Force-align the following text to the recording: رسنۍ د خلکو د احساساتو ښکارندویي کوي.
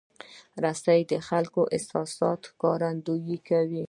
رسنۍ 0.63 1.01
د 1.11 1.13
خلکو 1.27 1.61
د 1.67 1.71
احساساتو 1.75 2.47
ښکارندویي 2.51 3.37
کوي. 3.47 3.79